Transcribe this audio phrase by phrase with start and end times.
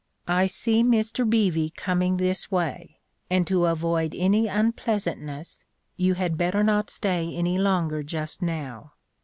[0.27, 5.63] "I see Mr Beevy coming this way, and to avoid any unpleasantness
[5.95, 8.93] you had better not stay any longer just now.